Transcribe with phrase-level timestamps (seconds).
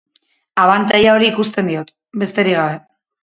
[0.61, 1.93] Abantaila hori ikusten diot,
[2.25, 2.81] besterik gabe.